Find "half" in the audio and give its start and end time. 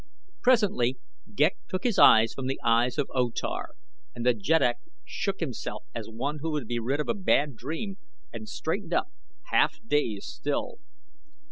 9.51-9.77